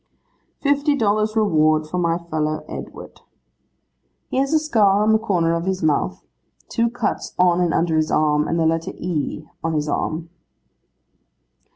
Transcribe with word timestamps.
'Fifty 0.63 0.95
dollars 0.95 1.35
reward, 1.35 1.85
for 1.85 1.99
my 1.99 2.17
fellow 2.17 2.65
Edward. 2.67 3.21
He 4.29 4.37
has 4.37 4.51
a 4.51 4.57
scar 4.57 5.03
on 5.03 5.11
the 5.13 5.19
corner 5.19 5.53
of 5.53 5.65
his 5.67 5.83
mouth, 5.83 6.23
two 6.69 6.89
cuts 6.89 7.35
on 7.37 7.61
and 7.61 7.71
under 7.71 7.95
his 7.95 8.09
arm, 8.09 8.47
and 8.47 8.59
the 8.59 8.65
letter 8.65 8.93
E 8.97 9.45
on 9.63 9.73
his 9.75 9.87
arm. 9.87 10.31